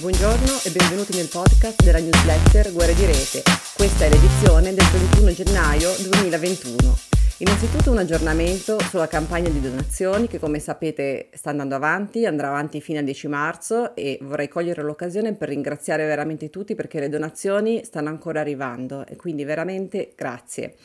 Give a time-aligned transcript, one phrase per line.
[0.00, 3.42] Buongiorno e benvenuti nel podcast della newsletter Guerre di Rete.
[3.74, 6.94] Questa è l'edizione del 31 gennaio 2021.
[7.38, 12.80] Innanzitutto un aggiornamento sulla campagna di donazioni che come sapete sta andando avanti, andrà avanti
[12.80, 17.82] fino al 10 marzo e vorrei cogliere l'occasione per ringraziare veramente tutti perché le donazioni
[17.82, 20.76] stanno ancora arrivando e quindi veramente grazie.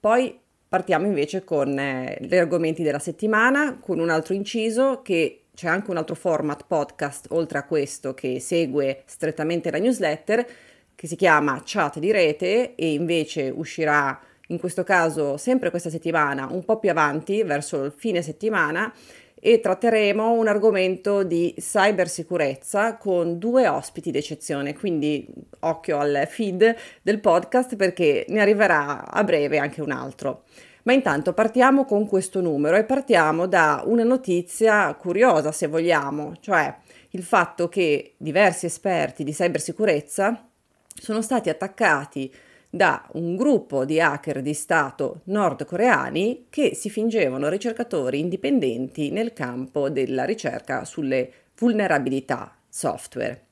[0.00, 0.36] Poi
[0.68, 5.90] partiamo invece con eh, gli argomenti della settimana, con un altro inciso che c'è anche
[5.90, 10.46] un altro format podcast oltre a questo che segue strettamente la newsletter
[10.94, 16.46] che si chiama Chat di rete e invece uscirà in questo caso sempre questa settimana,
[16.50, 18.92] un po' più avanti, verso il fine settimana
[19.38, 25.26] e tratteremo un argomento di cybersicurezza con due ospiti d'eccezione, quindi
[25.60, 30.44] occhio al feed del podcast perché ne arriverà a breve anche un altro.
[30.86, 36.72] Ma intanto partiamo con questo numero e partiamo da una notizia curiosa, se vogliamo, cioè
[37.10, 40.48] il fatto che diversi esperti di cybersicurezza
[40.94, 42.32] sono stati attaccati
[42.70, 49.90] da un gruppo di hacker di Stato nordcoreani che si fingevano ricercatori indipendenti nel campo
[49.90, 53.46] della ricerca sulle vulnerabilità software.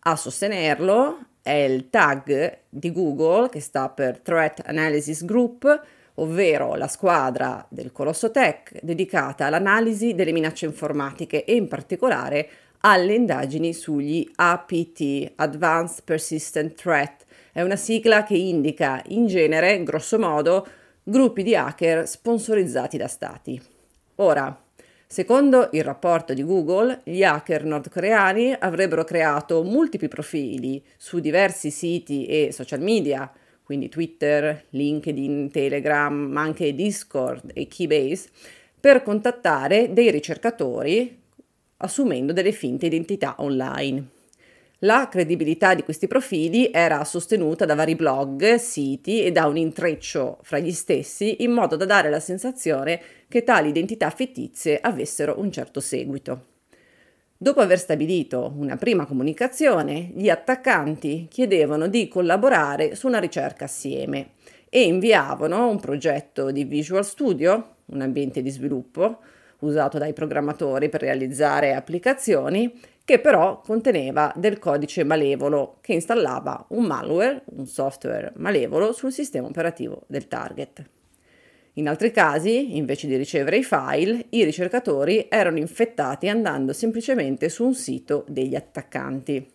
[0.00, 6.88] A sostenerlo è il tag di Google che sta per Threat Analysis Group, ovvero la
[6.88, 12.48] squadra del Colosso Tech dedicata all'analisi delle minacce informatiche e in particolare
[12.80, 17.24] alle indagini sugli APT, Advanced Persistent Threat.
[17.52, 20.66] È una sigla che indica in genere, grosso modo,
[21.02, 23.60] gruppi di hacker sponsorizzati da stati.
[24.16, 24.62] Ora,
[25.06, 32.26] secondo il rapporto di Google, gli hacker nordcoreani avrebbero creato multipli profili su diversi siti
[32.26, 33.30] e social media
[33.70, 38.28] quindi Twitter, LinkedIn, Telegram, ma anche Discord e Keybase,
[38.80, 41.16] per contattare dei ricercatori
[41.76, 44.04] assumendo delle finte identità online.
[44.80, 50.38] La credibilità di questi profili era sostenuta da vari blog, siti e da un intreccio
[50.42, 55.52] fra gli stessi in modo da dare la sensazione che tali identità fittizie avessero un
[55.52, 56.49] certo seguito.
[57.42, 64.32] Dopo aver stabilito una prima comunicazione, gli attaccanti chiedevano di collaborare su una ricerca assieme
[64.68, 69.20] e inviavano un progetto di Visual Studio, un ambiente di sviluppo
[69.60, 76.84] usato dai programmatori per realizzare applicazioni, che però conteneva del codice malevolo che installava un
[76.84, 80.99] malware, un software malevolo sul sistema operativo del target.
[81.80, 87.64] In altri casi, invece di ricevere i file, i ricercatori erano infettati andando semplicemente su
[87.64, 89.50] un sito degli attaccanti.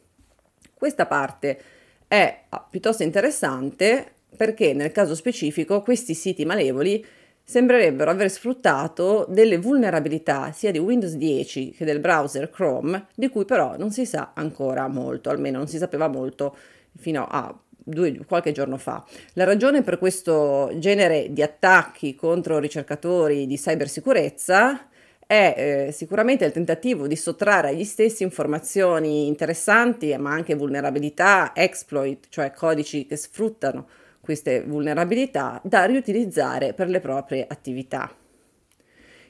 [0.74, 1.62] Questa parte
[2.08, 7.06] è ah, piuttosto interessante perché nel caso specifico questi siti malevoli
[7.44, 13.46] sembrerebbero aver sfruttato delle vulnerabilità sia di Windows 10 che del browser Chrome, di cui
[13.46, 16.58] però non si sa ancora molto, almeno non si sapeva molto
[16.98, 19.06] fino a due, qualche giorno fa.
[19.34, 24.90] La ragione per questo genere di attacchi contro ricercatori di cybersicurezza
[25.28, 32.26] è eh, sicuramente il tentativo di sottrarre agli stessi informazioni interessanti, ma anche vulnerabilità, exploit,
[32.30, 33.88] cioè codici che sfruttano
[34.20, 38.12] queste vulnerabilità da riutilizzare per le proprie attività.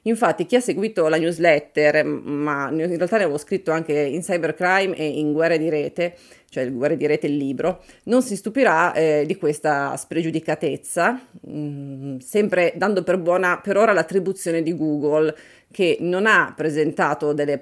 [0.07, 4.95] Infatti chi ha seguito la newsletter, ma in realtà ne avevo scritto anche in cybercrime
[4.95, 6.15] e in guerre di rete,
[6.49, 11.57] cioè il guerre di rete il libro, non si stupirà eh, di questa spregiudicatezza, mh,
[11.57, 15.35] mm, sempre dando per buona per ora l'attribuzione di Google
[15.71, 17.59] che non ha presentato delle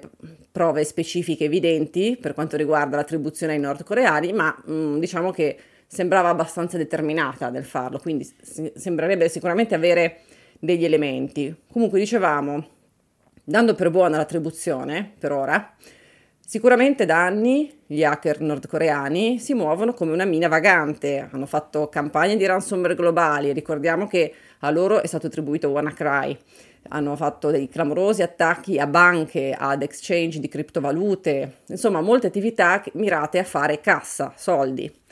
[0.52, 5.56] prove specifiche evidenti per quanto riguarda l'attribuzione ai nordcoreani, ma mh, mm, diciamo che
[5.86, 8.28] sembrava abbastanza determinata nel farlo, quindi
[8.74, 10.18] sembrerebbe sicuramente avere
[10.58, 11.54] degli elementi.
[11.70, 12.66] Comunque dicevamo,
[13.44, 15.74] dando per buona l'attribuzione, per ora,
[16.40, 22.36] sicuramente da anni gli hacker nordcoreani si muovono come una mina vagante, hanno fatto campagne
[22.36, 26.36] di ransomware globali, ricordiamo che a loro è stato attribuito WannaCry,
[26.88, 33.38] hanno fatto dei clamorosi attacchi a banche, ad exchange di criptovalute, insomma molte attività mirate
[33.38, 35.02] a fare cassa, soldi.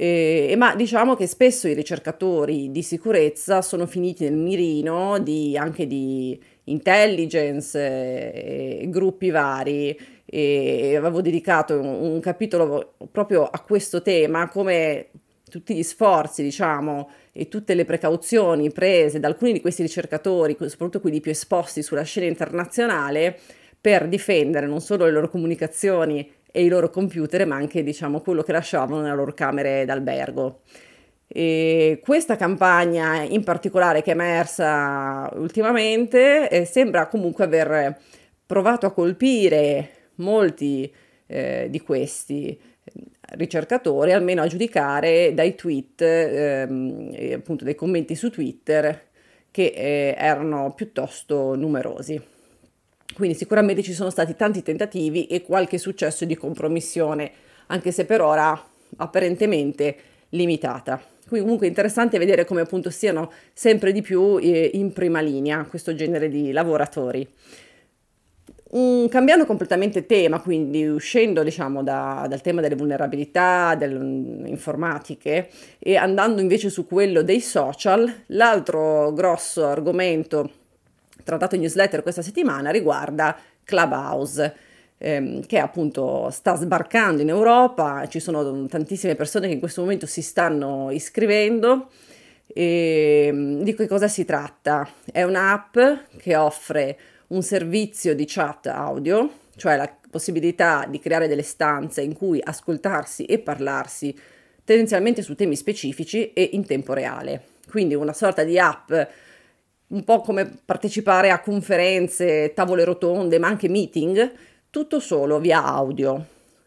[0.00, 5.88] Eh, ma diciamo che spesso i ricercatori di sicurezza sono finiti nel mirino di, anche
[5.88, 9.98] di intelligence e, e gruppi vari.
[10.24, 15.08] E avevo dedicato un, un capitolo proprio a questo tema come
[15.50, 21.00] tutti gli sforzi, diciamo, e tutte le precauzioni prese da alcuni di questi ricercatori, soprattutto
[21.00, 23.36] quelli più esposti sulla scena internazionale,
[23.80, 28.42] per difendere non solo le loro comunicazioni e i loro computer, ma anche diciamo quello
[28.42, 30.62] che lasciavano nelle loro camere d'albergo.
[31.28, 37.96] E questa campagna in particolare che è emersa ultimamente eh, sembra comunque aver
[38.44, 40.92] provato a colpire molti
[41.26, 42.58] eh, di questi
[43.36, 49.06] ricercatori, almeno a giudicare dai tweet, ehm, appunto dai commenti su Twitter
[49.52, 52.20] che eh, erano piuttosto numerosi.
[53.14, 57.30] Quindi sicuramente ci sono stati tanti tentativi e qualche successo di compromissione,
[57.66, 58.60] anche se per ora
[58.96, 59.96] apparentemente
[60.30, 61.00] limitata.
[61.26, 65.94] Quindi comunque interessante vedere come appunto siano sempre di più eh, in prima linea questo
[65.94, 67.26] genere di lavoratori.
[68.70, 75.48] Um, cambiando completamente tema, quindi uscendo diciamo da, dal tema delle vulnerabilità, delle um, informatiche
[75.78, 80.50] e andando invece su quello dei social, l'altro grosso argomento
[81.28, 84.54] trattato in newsletter questa settimana riguarda Clubhouse.
[85.00, 90.06] Ehm, che appunto sta sbarcando in Europa, ci sono tantissime persone che in questo momento
[90.06, 91.90] si stanno iscrivendo.
[92.46, 94.88] E ehm, di che cosa si tratta?
[95.12, 95.78] È un'app
[96.16, 96.98] che offre
[97.28, 103.24] un servizio di chat audio, cioè la possibilità di creare delle stanze in cui ascoltarsi
[103.26, 104.16] e parlarsi
[104.64, 107.42] tendenzialmente su temi specifici e in tempo reale.
[107.70, 108.90] Quindi una sorta di app
[109.88, 114.32] un po' come partecipare a conferenze, tavole rotonde, ma anche meeting,
[114.70, 116.24] tutto solo via audio.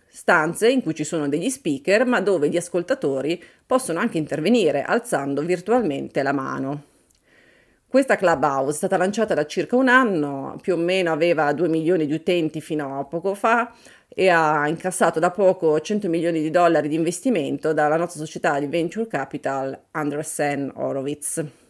[0.07, 5.41] Stanze in cui ci sono degli speaker, ma dove gli ascoltatori possono anche intervenire alzando
[5.41, 6.83] virtualmente la mano.
[7.87, 12.05] Questa Clubhouse è stata lanciata da circa un anno, più o meno aveva 2 milioni
[12.05, 13.73] di utenti fino a poco fa
[14.07, 18.67] e ha incassato da poco 100 milioni di dollari di investimento dalla nostra società di
[18.67, 21.60] venture capital Andreessen Horowitz.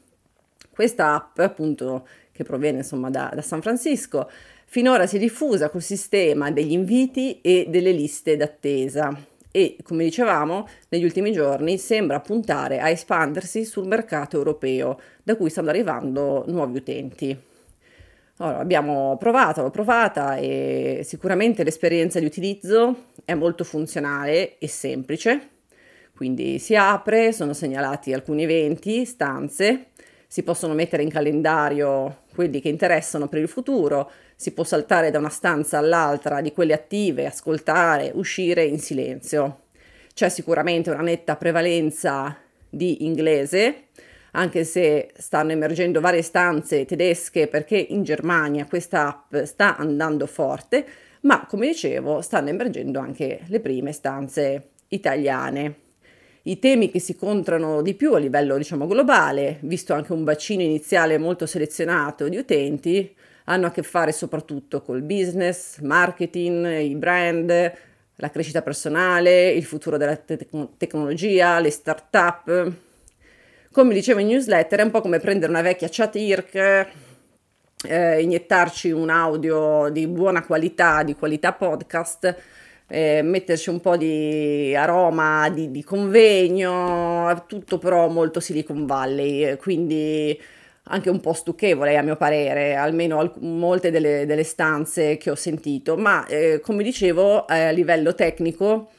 [0.81, 4.27] Questa app, appunto, che proviene insomma da, da San Francisco,
[4.65, 9.15] finora si è diffusa col sistema degli inviti e delle liste d'attesa
[9.51, 15.51] e, come dicevamo, negli ultimi giorni sembra puntare a espandersi sul mercato europeo, da cui
[15.51, 17.39] stanno arrivando nuovi utenti.
[18.37, 25.49] Allora, abbiamo provato, l'ho provata e sicuramente l'esperienza di utilizzo è molto funzionale e semplice.
[26.15, 29.90] Quindi si apre, sono segnalati alcuni eventi, stanze,
[30.31, 35.17] si possono mettere in calendario quelli che interessano per il futuro, si può saltare da
[35.17, 39.63] una stanza all'altra di quelle attive, ascoltare, uscire in silenzio.
[40.13, 42.37] C'è sicuramente una netta prevalenza
[42.69, 43.87] di inglese,
[44.31, 50.85] anche se stanno emergendo varie stanze tedesche perché in Germania questa app sta andando forte,
[51.23, 55.89] ma come dicevo stanno emergendo anche le prime stanze italiane
[56.43, 60.61] i temi che si contrano di più a livello diciamo globale, visto anche un bacino
[60.63, 63.15] iniziale molto selezionato di utenti,
[63.45, 67.73] hanno a che fare soprattutto col business, marketing, i brand,
[68.15, 70.47] la crescita personale, il futuro della te-
[70.77, 72.71] tecnologia, le start-up.
[73.71, 76.87] Come dicevo in newsletter, è un po' come prendere una vecchia chat IRC,
[77.87, 82.35] eh, iniettarci un audio di buona qualità, di qualità podcast,
[82.91, 90.37] eh, metterci un po' di aroma di, di, convegno, tutto però molto Silicon Valley, quindi
[90.83, 95.35] anche un po' stucchevole a mio parere, almeno al- molte delle, delle, stanze che ho
[95.35, 98.89] sentito, ma eh, come dicevo eh, a livello tecnico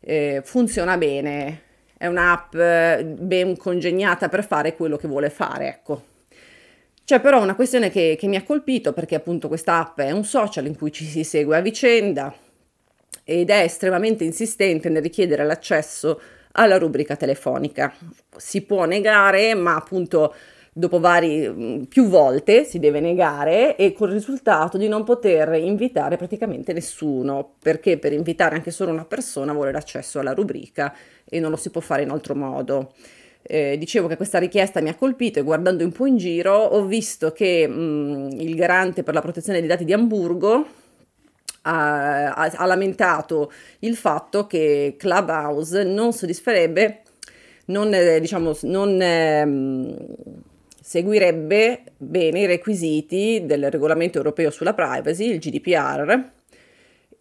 [0.00, 1.62] eh, funziona bene,
[1.98, 6.04] è un'app eh, ben congegnata per fare quello che vuole fare, ecco.
[7.04, 10.22] C'è però una questione che, che mi ha colpito perché appunto questa app è un
[10.22, 12.32] social in cui ci si segue a vicenda,
[13.30, 16.20] ed è estremamente insistente nel richiedere l'accesso
[16.52, 17.94] alla rubrica telefonica.
[18.36, 20.34] Si può negare, ma appunto
[20.72, 26.72] dopo vari più volte si deve negare e col risultato di non poter invitare praticamente
[26.72, 30.92] nessuno, perché per invitare anche solo una persona vuole l'accesso alla rubrica
[31.24, 32.94] e non lo si può fare in altro modo.
[33.42, 36.84] Eh, dicevo che questa richiesta mi ha colpito e guardando un po' in giro ho
[36.84, 40.79] visto che mh, il garante per la protezione dei dati di Amburgo
[41.62, 47.02] ha, ha, lamentato il fatto che Clubhouse non soddisferebbe,
[47.66, 49.96] non, eh, diciamo, non eh,
[50.80, 56.30] seguirebbe bene i requisiti del regolamento europeo sulla privacy, il GDPR,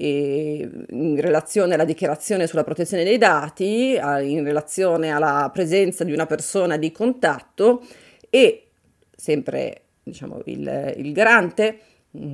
[0.01, 6.77] in relazione alla dichiarazione sulla protezione dei dati, in relazione alla presenza di una persona
[6.77, 7.85] di contatto
[8.29, 8.69] e
[9.13, 11.79] sempre diciamo, il, il garante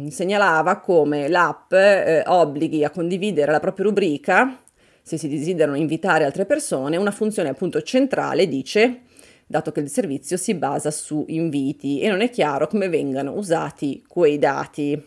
[0.10, 4.60] segnalava come l'app eh, obblighi a condividere la propria rubrica
[5.05, 9.01] se si desiderano invitare altre persone, una funzione appunto centrale dice,
[9.46, 14.03] dato che il servizio si basa su inviti e non è chiaro come vengano usati
[14.08, 15.00] quei dati.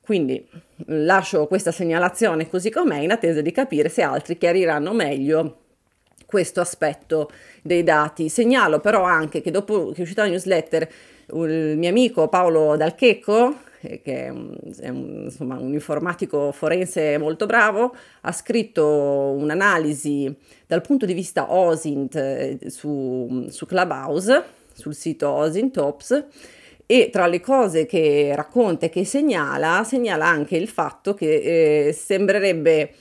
[0.00, 0.46] Quindi
[0.86, 5.62] lascio questa segnalazione così com'è in attesa di capire se altri chiariranno meglio
[6.24, 7.28] questo aspetto
[7.60, 8.28] dei dati.
[8.28, 10.88] Segnalo però anche che dopo che è uscita la newsletter
[11.34, 14.56] il mio amico Paolo Dalchecco che è, un,
[15.24, 20.34] insomma, un informatico forense molto bravo, ha scritto un'analisi
[20.66, 26.24] dal punto di vista OSINT eh, su, su Clubhouse, sul sito OSINT Ops,
[26.86, 31.92] e tra le cose che racconta e che segnala, segnala anche il fatto che eh,
[31.92, 32.92] sembrerebbe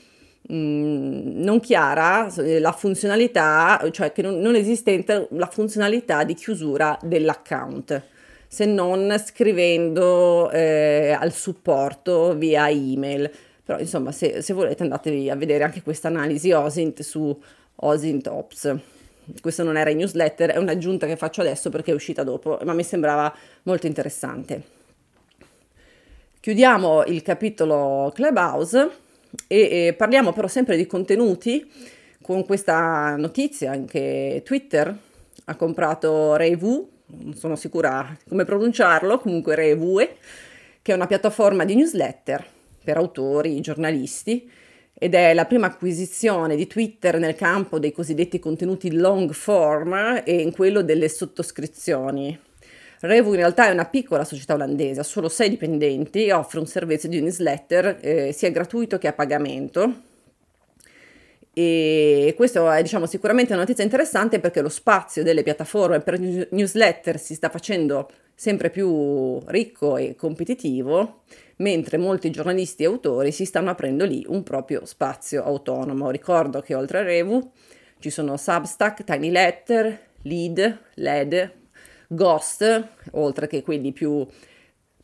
[0.48, 6.98] mh, non chiara eh, la funzionalità, cioè che non, non esistente la funzionalità di chiusura
[7.04, 8.10] dell'account
[8.52, 13.32] se non scrivendo eh, al supporto via email.
[13.64, 17.42] Però insomma, se, se, volete andatevi a vedere anche questa analisi OSINT su
[17.76, 18.76] OSINT Ops.
[19.40, 22.74] Questo non era in newsletter, è un'aggiunta che faccio adesso perché è uscita dopo, ma
[22.74, 24.62] mi sembrava molto interessante.
[26.42, 28.90] Chiudiamo il capitolo Clubhouse
[29.48, 31.72] e, e parliamo però sempre di contenuti
[32.22, 34.94] con questa notizia anche Twitter
[35.46, 36.90] ha comprato Reivu
[37.20, 40.16] non sono sicura come pronunciarlo, comunque Revue,
[40.82, 42.46] che è una piattaforma di newsletter
[42.84, 44.50] per autori, giornalisti,
[44.94, 50.42] ed è la prima acquisizione di Twitter nel campo dei cosiddetti contenuti long form e
[50.42, 52.40] in quello delle sottoscrizioni.
[53.00, 56.68] Revu in realtà è una piccola società olandese, ha solo sei dipendenti e offre un
[56.68, 60.10] servizio di newsletter eh, sia gratuito che a pagamento
[61.54, 67.20] e questo è diciamo, sicuramente una notizia interessante perché lo spazio delle piattaforme per newsletter
[67.20, 71.24] si sta facendo sempre più ricco e competitivo,
[71.58, 76.10] mentre molti giornalisti e autori si stanno aprendo lì un proprio spazio autonomo.
[76.10, 77.52] Ricordo che oltre a Revu
[78.00, 81.52] ci sono Substack, Tiny Letter, Lead, LED,
[82.08, 84.26] Ghost, oltre che quelli più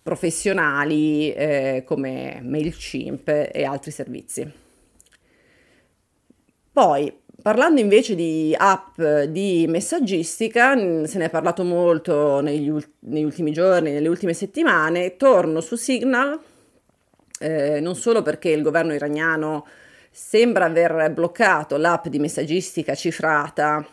[0.01, 4.65] professionali eh, come MailChimp e altri servizi.
[6.77, 10.75] Poi, parlando invece di app di messaggistica,
[11.07, 15.75] se ne è parlato molto negli, ult- negli ultimi giorni, nelle ultime settimane, torno su
[15.75, 16.39] Signal,
[17.39, 19.65] eh, non solo perché il governo iraniano
[20.11, 23.83] sembra aver bloccato l'app di messaggistica cifrata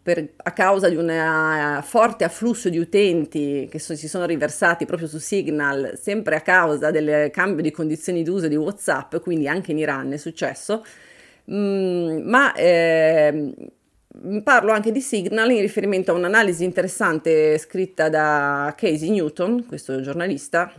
[0.00, 5.08] per, a causa di un forte afflusso di utenti che so, si sono riversati proprio
[5.08, 9.78] su Signal, sempre a causa del cambio di condizioni d'uso di WhatsApp, quindi anche in
[9.78, 10.84] Iran è successo
[11.50, 13.54] Mm, ma eh,
[14.42, 20.72] parlo anche di Signal in riferimento a un'analisi interessante scritta da Casey Newton, questo giornalista,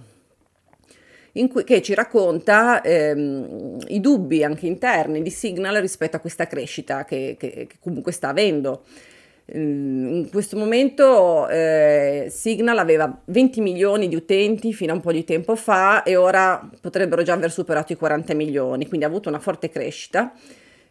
[1.50, 7.06] cui, che ci racconta ehm, i dubbi anche interni di Signal rispetto a questa crescita
[7.06, 8.84] che, che, che comunque sta avendo.
[9.54, 15.12] Mm, in questo momento eh, Signal aveva 20 milioni di utenti fino a un po'
[15.12, 19.30] di tempo fa e ora potrebbero già aver superato i 40 milioni, quindi ha avuto
[19.30, 20.34] una forte crescita,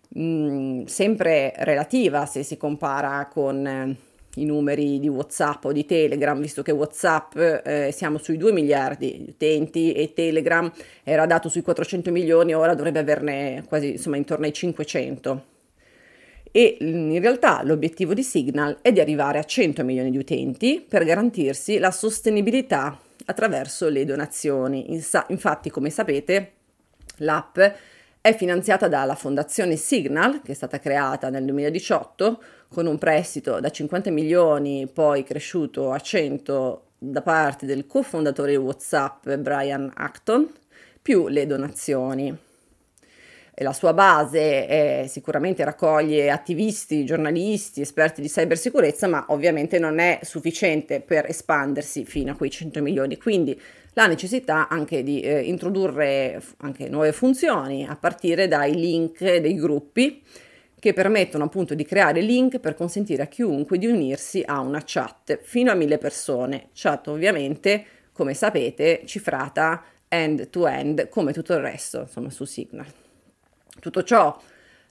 [0.08, 3.96] mh, mm, sempre relativa se si compara con eh,
[4.36, 9.24] i numeri di WhatsApp o di Telegram, visto che WhatsApp eh, siamo sui 2 miliardi
[9.24, 10.70] di utenti e Telegram
[11.02, 15.53] era dato sui 400 milioni, ora dovrebbe averne quasi insomma intorno ai 500
[16.56, 21.02] e in realtà l'obiettivo di Signal è di arrivare a 100 milioni di utenti per
[21.02, 24.92] garantirsi la sostenibilità attraverso le donazioni.
[24.92, 26.52] Infatti, come sapete,
[27.16, 27.58] l'app
[28.20, 33.70] è finanziata dalla fondazione Signal, che è stata creata nel 2018 con un prestito da
[33.70, 40.48] 50 milioni, poi cresciuto a 100 da parte del cofondatore WhatsApp Brian Acton,
[41.02, 42.52] più le donazioni
[43.58, 50.18] la sua base è, sicuramente raccoglie attivisti, giornalisti, esperti di cybersicurezza, ma ovviamente non è
[50.22, 53.16] sufficiente per espandersi fino a quei 100 milioni.
[53.16, 53.60] Quindi
[53.92, 60.20] la necessità anche di eh, introdurre anche nuove funzioni a partire dai link dei gruppi
[60.80, 65.38] che permettono appunto di creare link per consentire a chiunque di unirsi a una chat
[65.42, 66.70] fino a mille persone.
[66.74, 73.03] Chat ovviamente, come sapete, cifrata end to end come tutto il resto, insomma, su Signal.
[73.84, 74.34] Tutto ciò,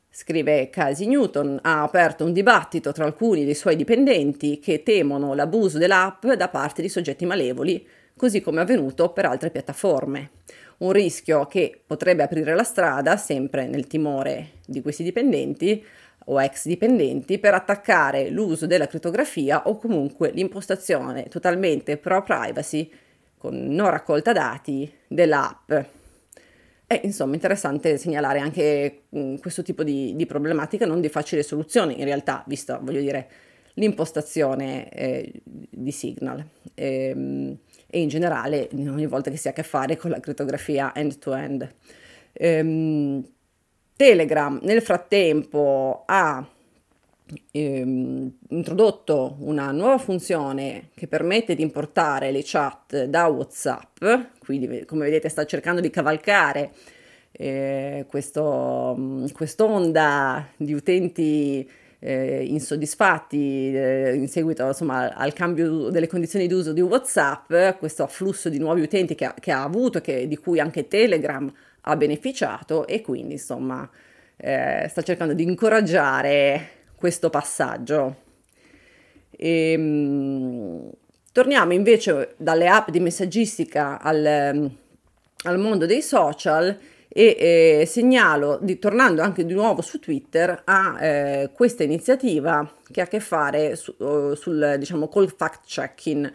[0.07, 5.79] scrive Casey Newton, ha aperto un dibattito tra alcuni dei suoi dipendenti che temono l'abuso
[5.79, 10.29] dell'app da parte di soggetti malevoli, così come è avvenuto per altre piattaforme.
[10.77, 15.83] Un rischio che potrebbe aprire la strada, sempre nel timore di questi dipendenti
[16.25, 22.91] o ex dipendenti, per attaccare l'uso della crittografia o comunque l'impostazione totalmente pro privacy
[23.39, 26.02] con non raccolta dati dell'app.
[26.93, 31.41] È insomma interessante segnalare anche mh, mm, questo tipo di, di, problematica non di facile
[31.41, 33.27] soluzione in realtà, vista, voglio dire,
[33.75, 36.45] l'impostazione eh, di Signal
[36.75, 37.57] e, ehm,
[37.87, 41.67] e, in generale ogni volta che si ha a che fare con la crittografia end-to-end.
[42.33, 43.27] Ehm,
[43.95, 46.47] Telegram nel frattempo ha
[47.51, 54.03] ehm, introdotto una nuova funzione che permette di importare le chat da WhatsApp,
[54.39, 56.71] quindi come vedete sta cercando di cavalcare
[57.31, 61.67] eh, questo, mm, quest'onda di utenti
[61.99, 68.49] eh, insoddisfatti eh, in seguito insomma, al cambio delle condizioni d'uso di WhatsApp, questo afflusso
[68.49, 71.51] di nuovi utenti che ha, che ha avuto e di cui anche Telegram
[71.81, 73.89] ha beneficiato e quindi insomma
[74.35, 78.15] eh, sta cercando di incoraggiare questo passaggio.
[79.29, 80.89] E, ehm,
[81.33, 84.71] torniamo invece dalle app di messaggistica al,
[85.43, 86.79] al mondo dei social
[87.09, 93.01] e eh, segnalo, di, tornando anche di nuovo su Twitter, a eh, questa iniziativa che
[93.01, 93.93] ha a che fare su,
[94.35, 96.31] sul, diciamo, col fact checking.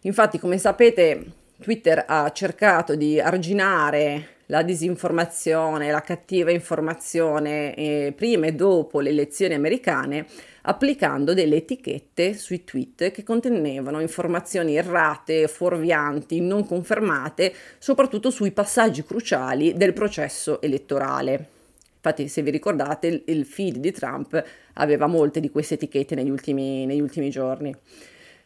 [0.00, 1.22] Infatti, come sapete,
[1.60, 9.10] Twitter ha cercato di arginare la disinformazione, la cattiva informazione eh, prima e dopo le
[9.10, 10.26] elezioni americane,
[10.62, 19.04] applicando delle etichette sui tweet che contenevano informazioni errate, fuorvianti, non confermate, soprattutto sui passaggi
[19.04, 21.56] cruciali del processo elettorale.
[21.96, 24.42] Infatti, se vi ricordate, il feed di Trump
[24.74, 27.74] aveva molte di queste etichette negli ultimi, negli ultimi giorni.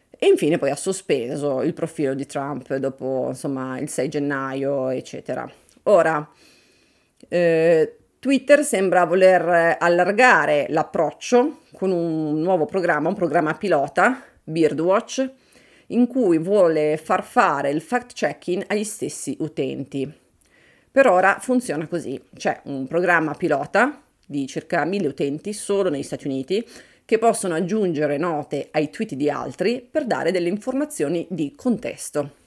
[0.09, 5.49] E infine poi ha sospeso il profilo di Trump dopo insomma, il 6 gennaio, eccetera.
[5.83, 6.29] Ora,
[7.27, 15.29] eh, Twitter sembra voler allargare l'approccio con un nuovo programma, un programma pilota, Beardwatch,
[15.87, 20.09] in cui vuole far fare il fact-checking agli stessi utenti.
[20.89, 26.27] Per ora funziona così, c'è un programma pilota di circa 1000 utenti solo negli Stati
[26.27, 26.65] Uniti
[27.03, 32.41] che possono aggiungere note ai tweet di altri per dare delle informazioni di contesto.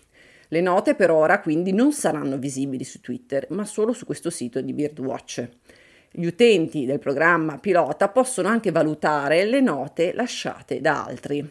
[0.49, 4.61] Le note per ora quindi non saranno visibili su Twitter, ma solo su questo sito
[4.61, 5.49] di Birdwatch.
[6.13, 11.47] Gli utenti del programma pilota possono anche valutare le note lasciate da altri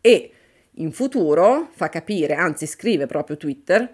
[0.00, 0.32] e
[0.72, 3.88] in futuro fa capire, anzi scrive proprio Twitter,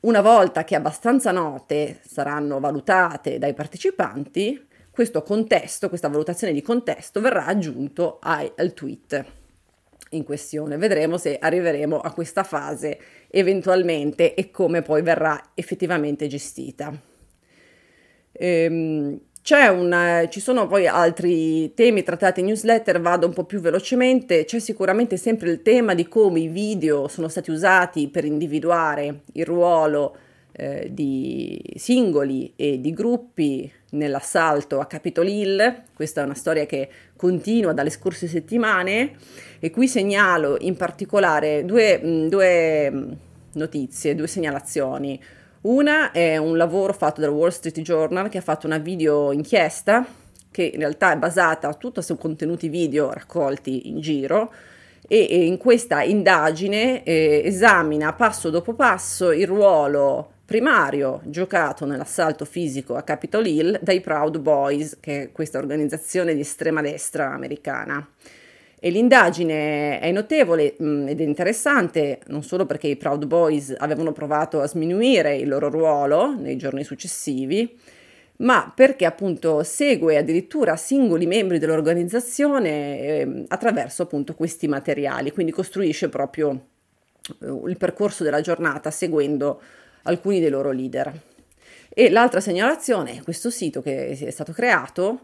[0.00, 7.20] una volta che abbastanza note saranno valutate dai partecipanti, questo contesto, questa valutazione di contesto
[7.20, 9.24] verrà aggiunto ai, al tweet
[10.10, 10.76] in questione.
[10.76, 16.92] Vedremo se arriveremo a questa fase eventualmente e come poi verrà effettivamente gestita.
[18.32, 24.44] Ehm, una, ci sono poi altri temi trattati in newsletter, vado un po' più velocemente.
[24.44, 29.44] C'è sicuramente sempre il tema di come i video sono stati usati per individuare il
[29.44, 30.16] ruolo
[30.58, 35.82] eh, di singoli e di gruppi nell'assalto a Capitol Hill.
[35.94, 39.16] Questa è una storia che continua dalle scorse settimane
[39.60, 43.12] e qui segnalo in particolare due, mm, due mm,
[43.52, 45.22] notizie, due segnalazioni.
[45.62, 50.06] Una è un lavoro fatto dal Wall Street Journal che ha fatto una video inchiesta
[50.50, 54.50] che in realtà è basata tutta su contenuti video raccolti in giro
[55.06, 62.44] e, e in questa indagine eh, esamina passo dopo passo il ruolo primario giocato nell'assalto
[62.44, 68.08] fisico a Capitol Hill dai Proud Boys, che è questa organizzazione di estrema destra americana.
[68.78, 73.74] E l'indagine è notevole mh, mm, ed è interessante non solo perché i Proud Boys
[73.76, 77.76] avevano provato a sminuire il loro ruolo nei giorni successivi,
[78.38, 86.08] ma perché appunto segue addirittura singoli membri dell'organizzazione eh, attraverso appunto questi materiali, quindi costruisce
[86.08, 86.66] proprio
[87.40, 89.60] eh, il percorso della giornata seguendo
[90.06, 91.12] alcuni dei loro leader.
[91.88, 95.20] E l'altra segnalazione è questo sito che è stato creato,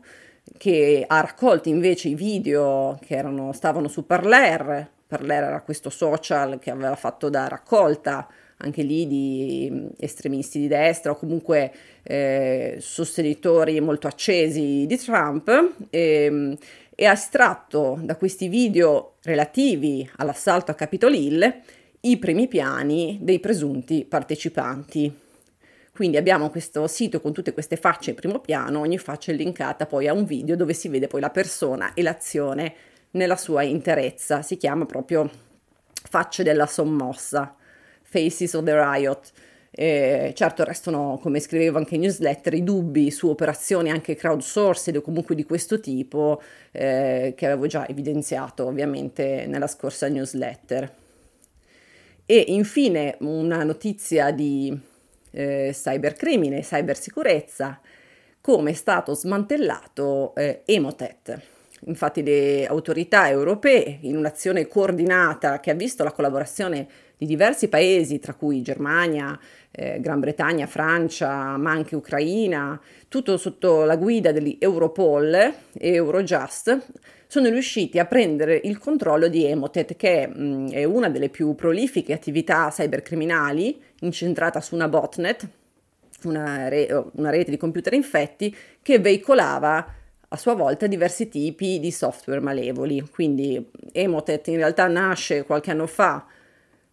[0.59, 4.91] che ha raccolto invece i video che erano, stavano su Parler.
[5.07, 8.27] Parler era questo social che aveva fatto da raccolta
[8.63, 15.75] anche lì di mm, estremisti di destra o comunque eh, sostenitori molto accesi di Trump
[15.91, 16.53] e, mm,
[16.95, 21.63] e ha estratto da questi video relativi all'assalto a Capitol Hill
[22.05, 25.21] i primi piani dei presunti partecipanti.
[25.93, 29.87] Quindi abbiamo questo sito con tutte queste facce in primo piano, ogni faccia è linkata
[29.87, 32.75] poi a un video dove si vede poi la persona e l'azione
[33.13, 34.43] nella sua interezza.
[34.43, 35.31] Si chiama proprio
[35.93, 37.55] Facce della sommossa,
[38.03, 39.31] Faces of the Riot.
[39.71, 45.03] Eh, certo restano, come scrivevo anche in newsletter, i dubbi su operazioni anche crowdsourced o
[45.03, 51.02] comunque di questo tipo eh, che avevo già evidenziato ovviamente nella scorsa newsletter.
[52.25, 54.77] E infine una notizia di
[55.33, 57.81] eh, cybercrimine, cybersicurezza,
[58.41, 61.52] come è stato smantellato eh, Emotet.
[61.87, 68.19] Infatti le autorità europee, in un'azione coordinata che ha visto la collaborazione di diversi paesi,
[68.19, 69.39] tra cui Germania,
[69.71, 76.87] eh, Gran Bretagna, Francia, ma anche Ucraina, tutto sotto la guida degli Europol e Eurojust,
[77.27, 82.13] sono riusciti a prendere il controllo di Emotet, che mh, è una delle più prolifiche
[82.13, 85.49] attività cybercriminali, incentrata su una botnet,
[86.25, 90.01] una, re- una rete di computer infetti, che veicolava
[90.33, 93.07] a sua volta diversi tipi di software malevoli.
[93.13, 96.27] Quindi Emotet in realtà nasce qualche anno fa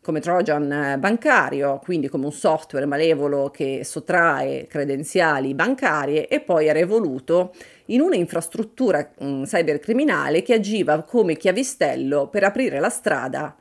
[0.01, 6.67] come Trojan eh, bancario, quindi come un software malevolo che sottrae credenziali bancarie e poi
[6.67, 7.53] era evoluto
[7.87, 13.55] in un'infrastruttura um, cybercriminale che agiva come chiavistello per aprire la strada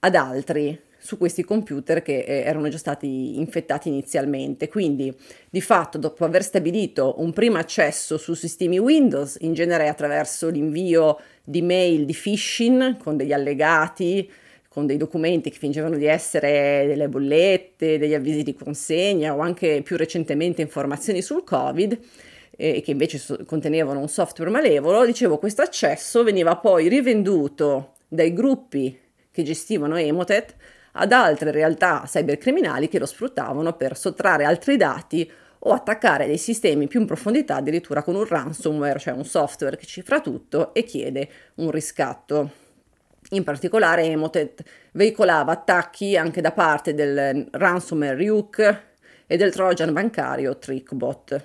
[0.00, 4.66] ad altri su questi computer che eh, erano già stati infettati inizialmente.
[4.66, 5.14] Quindi,
[5.48, 11.20] di fatto, dopo aver stabilito un primo accesso su sistemi Windows, in genere attraverso l'invio
[11.44, 14.28] di mail di phishing con degli allegati,
[14.68, 19.82] con dei documenti che fingevano di essere delle bollette, degli avvisi di consegna o anche
[19.82, 21.98] più recentemente informazioni sul Covid
[22.56, 28.98] e che invece contenevano un software malevolo, dicevo questo accesso veniva poi rivenduto dai gruppi
[29.30, 30.56] che gestivano Emotet
[30.98, 35.30] ad altre realtà cybercriminali che lo sfruttavano per sottrarre altri dati
[35.60, 39.86] o attaccare dei sistemi più in profondità addirittura con un ransomware, cioè un software che
[39.86, 42.50] cifra tutto e chiede un riscatto.
[43.30, 48.82] In particolare Emotet veicolava attacchi anche da parte del ransomware Ryuk
[49.26, 51.44] e del trojan bancario Trickbot.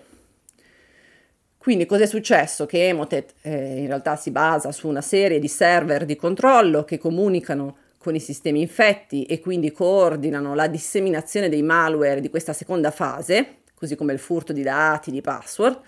[1.58, 2.66] Quindi cos'è successo?
[2.66, 6.98] Che Emotet eh, in realtà si basa su una serie di server di controllo che
[7.00, 12.90] comunicano con i sistemi infetti e quindi coordinano la disseminazione dei malware di questa seconda
[12.92, 15.80] fase, così come il furto di dati, di password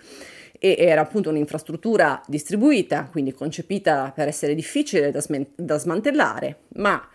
[0.58, 7.06] e era appunto un'infrastruttura distribuita, quindi concepita per essere difficile da, sm- da smantellare, ma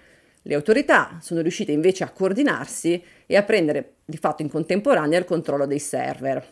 [0.41, 5.25] le autorità sono riuscite invece a coordinarsi e a prendere di fatto in contemporanea il
[5.25, 6.45] controllo dei server.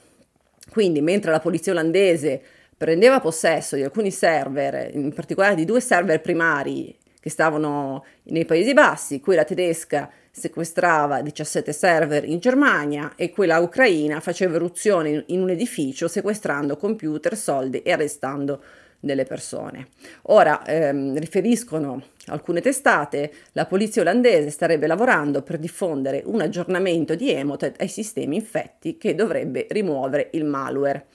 [0.71, 2.41] Quindi mentre la polizia olandese
[2.75, 6.95] prendeva possesso di alcuni server, in particolare di due server primari
[7.28, 14.22] che stavano nei Paesi Bassi, quella tedesca sequestrava 17 server in Germania e quella ucraina
[14.22, 18.63] faceva eruzione in un edificio sequestrando computer, soldi e arrestando
[19.00, 19.90] delle persone.
[20.24, 27.32] Ora ehm, riferiscono alcune testate, la polizia olandese starebbe lavorando per diffondere un aggiornamento di
[27.32, 31.08] Emotet ai sistemi infetti che dovrebbe rimuovere il malware.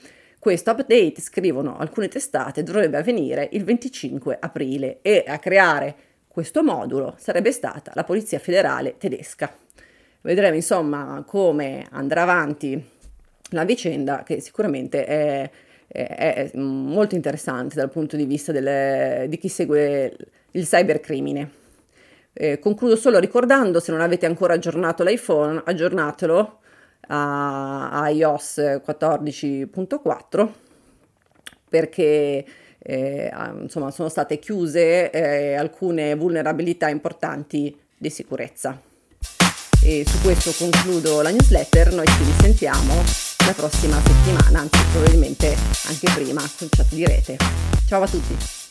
[0.43, 5.95] Questo update, scrivono alcune testate, dovrebbe avvenire il 25 aprile e a creare
[6.27, 9.55] questo modulo sarebbe stata la Polizia Federale tedesca.
[10.19, 12.77] Vedremo insomma come andrà avanti
[13.51, 15.49] la vicenda che sicuramente è,
[15.87, 20.13] è, è molto interessante dal punto di vista delle, di chi segue
[20.51, 21.51] il cybercrimine.
[22.33, 26.59] Eh, concludo solo ricordando, se non avete ancora aggiornato l'iPhone, aggiornatelo
[27.07, 30.49] a, iOS 14.4
[31.69, 32.45] perché
[32.79, 38.79] eh, insomma, sono state chiuse eh, alcune vulnerabilità importanti di sicurezza.
[39.81, 42.93] E su questo concludo la newsletter, noi ci risentiamo
[43.45, 45.55] la prossima settimana, anzi probabilmente
[45.87, 47.37] anche prima con chat di rete.
[47.87, 48.62] Ciao a tutti!